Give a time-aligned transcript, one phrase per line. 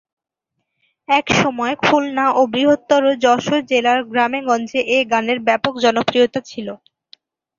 [1.09, 6.67] এক সময় খুলনা ও বৃহত্তর যশোর জেলার গ্রামে-গঞ্জে এ গানের ব্যাপক জনপ্রিয়তা ছিল।